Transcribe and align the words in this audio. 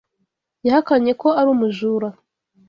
Yahakanye 0.67 1.11
ko 1.21 1.27
ari 1.39 1.49
umujura. 1.55 2.07